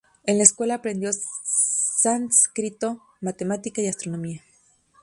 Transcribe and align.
En 0.23 0.37
la 0.39 0.43
escuela 0.43 0.73
aprendió 0.73 1.11
sánscrito, 1.13 3.03
matemática 3.19 3.83
y 3.83 3.87
astronomía. 3.87 4.41